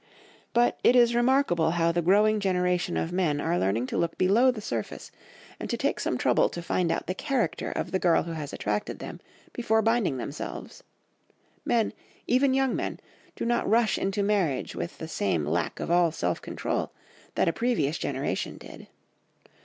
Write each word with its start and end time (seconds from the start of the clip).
But 0.53 0.79
it 0.83 0.95
is 0.95 1.13
remarkable 1.13 1.69
how 1.77 1.91
the 1.91 2.01
growing 2.01 2.39
generation 2.39 2.97
of 2.97 3.11
men 3.11 3.39
are 3.39 3.59
learning 3.59 3.85
to 3.85 3.97
look 3.99 4.17
below 4.17 4.49
the 4.49 4.59
surface 4.59 5.11
and 5.59 5.69
to 5.69 5.77
take 5.77 5.99
some 5.99 6.17
trouble 6.17 6.49
to 6.49 6.61
find 6.63 6.91
out 6.91 7.05
the 7.05 7.13
character 7.13 7.71
of 7.71 7.91
the 7.91 7.99
girl 7.99 8.23
who 8.23 8.31
has 8.31 8.51
attracted 8.51 8.97
them 8.97 9.19
before 9.53 9.83
binding 9.83 10.17
themselves; 10.17 10.81
men, 11.65 11.93
even 12.25 12.55
young 12.55 12.75
men, 12.75 12.99
do 13.35 13.45
not 13.45 13.69
rush 13.69 13.99
into 13.99 14.23
marriage 14.23 14.75
with 14.75 14.97
the 14.97 15.07
same 15.07 15.45
lack 15.45 15.79
of 15.79 15.91
all 15.91 16.11
self 16.11 16.41
control 16.41 16.91
that 17.35 17.47
a 17.47 17.53
previous 17.53 17.99
generation 17.99 18.57
did. 18.57 18.87